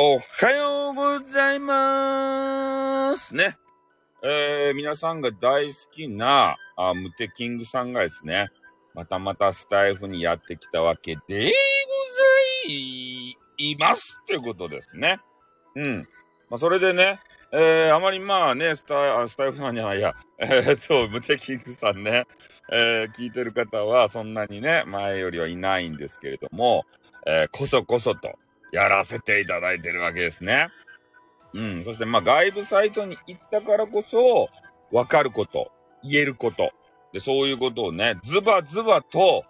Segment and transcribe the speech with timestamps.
[0.00, 3.56] おはようございますね。
[4.22, 8.48] えー、皆さんが大好きな、あムテキングさんがですね、
[8.94, 11.50] またまたスタイフにやってきたわけでござ
[12.68, 15.18] いますということですね。
[15.74, 16.08] うん。
[16.48, 17.18] まあ、それでね、
[17.50, 22.24] えー、あまりまあね、スタイスタイフなんじゃないや、えー、っと、ムテキングさんね、
[22.70, 26.86] えー、聞いてる方はそんなにね、前よりはいないんですけれども、
[27.26, 28.38] えー、こそこそと、
[28.72, 30.68] やらせていただいてるわけですね。
[31.54, 31.84] うん。
[31.84, 34.48] そして、まあ、外部サイトに行ったからこそ、
[34.92, 35.70] わかること、
[36.02, 36.70] 言えること。
[37.12, 39.44] で、そういうことをね、ズバズバと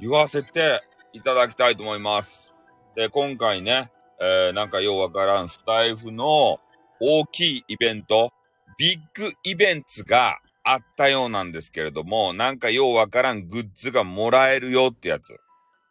[0.00, 0.82] 言わせて
[1.12, 2.54] いただきたいと思います。
[2.96, 3.90] で、今回ね、
[4.20, 6.60] えー、なんかようわからんスタイフの
[7.00, 8.32] 大きいイベント、
[8.78, 15.28] ビッグイベントがあったようなんですけれども、なんかようわからんグッズがもらえるよってやつ。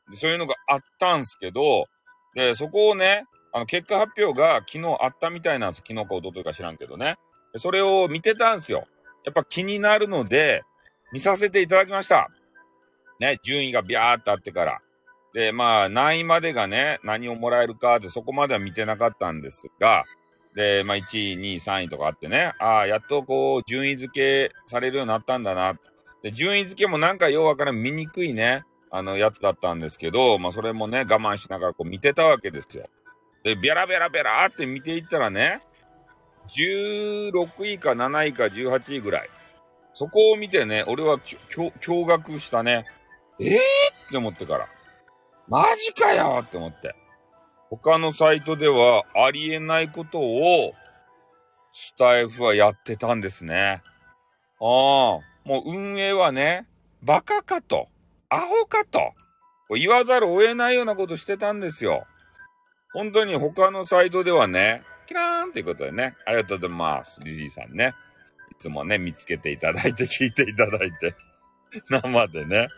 [0.10, 1.86] でそういうのがあったんすけど、
[2.36, 5.84] で、そこをね、あの、結果発表が昨日あったみたいなんです。
[5.86, 7.16] 昨日か一昨日か知らんけどね。
[7.58, 8.88] それを見てたんですよ。
[9.26, 10.64] やっぱ気になるので、
[11.12, 12.30] 見させていただきました。
[13.20, 14.80] ね、順位がビャーってあってから。
[15.34, 20.06] で、まあ、何位までがね、何をもらえるかってそこまでは見てなかったんですが、
[20.56, 25.76] で、まあ、1位、2位、3位とかあってね、ああ、やっとこう、順位付けされるようになったんだな。
[26.24, 32.88] で、順位付けもなんかようわからん見にくいね、あの、やつだったんですけど、まあ、それもね、我慢しながらこう見てたわけですよ。
[33.44, 35.62] で、ベラベラベラって見ていったらね、
[36.50, 39.30] 16位か7位か18位ぐらい。
[39.94, 42.86] そこを見てね、俺は驚愕したね。
[43.40, 43.60] えーっ
[44.10, 44.68] て思ってから。
[45.48, 46.96] マジかよって思って。
[47.70, 50.74] 他のサイトではありえないことを、
[51.74, 53.82] スタイフはやってたんですね。
[54.60, 56.68] ああ、もう運営はね、
[57.02, 57.88] バカかと。
[58.34, 59.14] アホかと
[59.76, 62.06] 言わざるを得ないようなことしてたんですよ。
[62.94, 67.20] 本当に他のサイトではね、キラーンっていうことでね、ありがとうございます。
[67.24, 67.94] リリーさんね。
[68.52, 71.16] いつもね、見つけていただいて、聞いていただいて、
[71.90, 72.70] 生でね、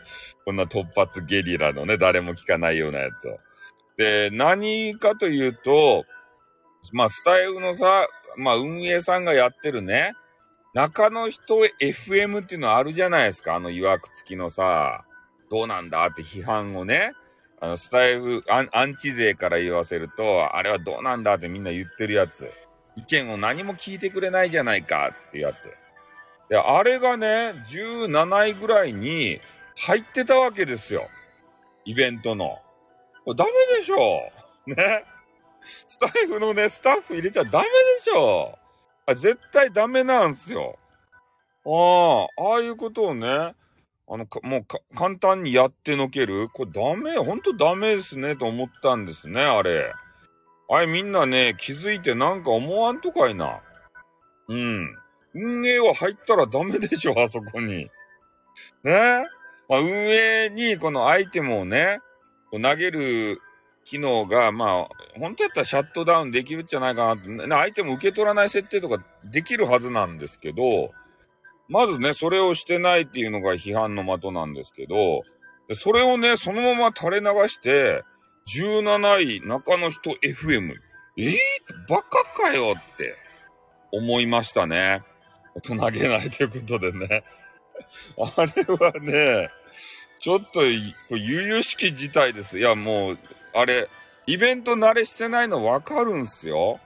[0.44, 3.38] こんな突発ゲリラのね、誰も聞かないようなやつを。
[3.96, 6.04] で、何かというと、
[6.92, 10.14] まあ、スタイルのさ、まあ、運営さんがやってるね、
[10.74, 13.54] 中の人 FM っていうのあるじゃないですか。
[13.54, 15.04] あの、曰く付きのさ、
[15.54, 17.12] どうなんだって批判をね、
[17.60, 22.50] あの、スタイフアン、アンチ勢から言わせると、あれはどうなんだってみんな言ってるやつ。
[22.96, 25.70] 意見を何も聞いてくれないじゃないかっていうやつ。
[26.48, 29.40] で、あれがね、17位ぐらいに
[29.76, 31.08] 入ってたわけですよ。
[31.84, 32.58] イベントの。
[33.24, 34.32] これダメでしょ
[34.66, 35.04] ね。
[35.86, 38.58] スタイフのね、スタッフ入れちゃダメでしょ
[39.06, 40.80] あ絶対ダメなんすよ。
[41.64, 43.54] ああ、ああいうことをね、
[44.06, 46.48] あの、もう簡単にやってのける？
[46.50, 49.92] これダメ、ほんとダメですね、と思ったんですね、あれ。
[50.70, 53.60] あれみんなね、気づいてなんか思わんとかいな。
[54.48, 54.96] うん。
[55.34, 57.90] 運営は入ったらダメでしょ、あそこに。
[58.82, 59.24] ね？
[59.68, 62.00] まあ、運営にこのアイテムをね、
[62.50, 63.40] こう投げる
[63.84, 70.92] 機能が、まあ、本当やったらシャットダウンできるんじゃないかなって、アイテム受け取らない設定とかできるはずなんですけど、
[71.68, 75.22] まずね、それをしてないっていうのが批判の的なんですけど、
[75.74, 78.04] それをね、そのまま垂れ流して、
[78.54, 80.74] 17位、中の人 FM。
[81.16, 81.36] えー、
[81.88, 83.16] バカかよって
[83.92, 85.02] 思いましたね。
[85.54, 87.24] 大人げないということでね。
[88.36, 89.50] あれはね、
[90.18, 92.58] ちょっと、悠々しき事態です。
[92.58, 93.18] いや、もう、
[93.54, 93.88] あれ、
[94.26, 96.80] イベント慣れしてないのわかるんすよ。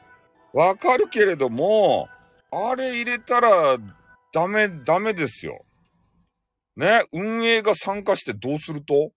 [0.53, 2.09] わかるけれども、
[2.51, 3.79] あれ入れたら、
[4.39, 5.65] ダメ、ダメですよ。
[6.77, 9.11] ね、運営が参加してどうすると？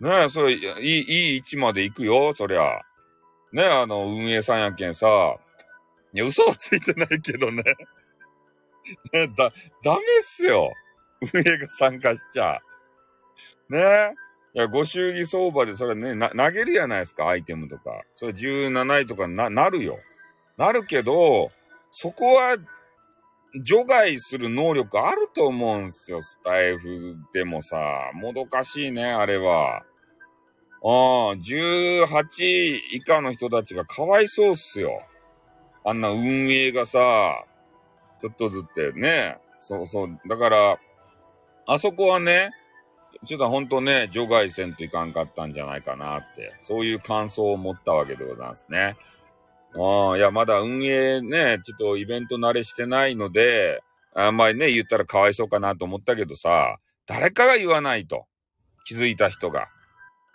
[0.00, 2.80] ねそれ、いい、いい位置まで行くよ、そりゃ。
[3.52, 5.36] ねあの、運営さんやけんさ。
[6.12, 7.62] いや、嘘はついてないけどね。
[9.12, 9.52] ねだ、
[9.82, 10.72] ダメっすよ。
[11.32, 12.60] 運営が参加しちゃ。
[13.68, 14.14] ね
[14.54, 18.02] いや、ご祝儀相場でそれね、投げるやないですか、アイテムとか。
[18.14, 19.98] それ17位とかな、なるよ。
[20.56, 21.50] なるけど、
[21.90, 22.56] そこは
[23.62, 28.10] 除外する能力あると思うんすよ、スタイフでもさ。
[28.14, 29.76] もどかしいね、あれは。
[29.76, 29.82] あ
[30.82, 35.02] あ、18以下の人たちがかわいそうっすよ。
[35.84, 37.44] あんな運営がさ、
[38.20, 39.38] ちょっとずってね。
[39.60, 40.18] そうそう。
[40.28, 40.78] だから、
[41.66, 42.50] あそこはね、
[43.26, 48.96] ちょっとほんとね、除外せんといかんかったんじゃないかなって、そういう感想を持ったわけでございますね。
[49.76, 53.82] ああ、いや、まだ運営ね、ちょっとイベント慣れしてないので、
[54.14, 56.76] あんまりね、言ったらかわいそうかなと思ったけどさ、
[57.06, 58.26] 誰かが言わないと。
[58.84, 59.68] 気づいた人が。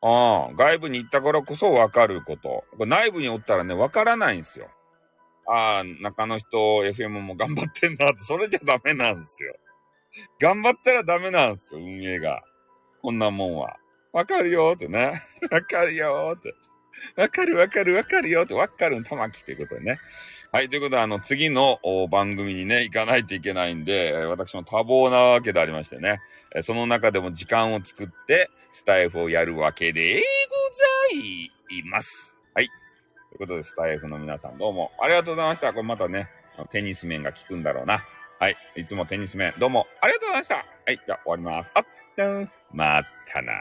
[0.02, 2.64] ああ、外部に行ったからこそ分かること。
[2.78, 4.70] これ内部におったらね、分からないんですよ。
[5.48, 9.56] ああ、中の人、FM も頑張ってんなって、それじゃダメなんですよ。
[10.40, 12.42] 頑張ったらダメなんですよ、運営が。
[13.02, 13.78] こんなもんは。
[14.12, 15.22] わかるよーってね。
[15.52, 16.54] わかるよーって。
[17.16, 20.00] わかるわかるわかるよって、わかるん玉木っていうことでね。
[20.52, 21.80] はい、ということで、あの、次の
[22.10, 26.22] 番組にね、行かないといけないんで、私も多忙なわけでありましてね。
[26.64, 30.20] その中でも時間を作って、スタイフをやるわけでご
[31.16, 32.38] ざいます。
[32.54, 32.68] はい。
[32.68, 35.72] ということで、スタイフの皆さんどうもありがとうございました。
[35.72, 36.30] これまたね、
[36.72, 38.04] テニス面が効くんだろうな。
[38.40, 38.58] はい。
[38.76, 40.56] いつもテニス面、どうもありがとうございました。
[40.56, 41.02] はい。
[41.06, 41.72] じゃあ終わります。
[41.76, 41.86] あっ
[42.16, 43.54] たん、まったな。